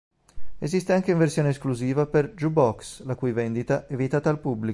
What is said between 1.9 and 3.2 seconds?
per jukebox, la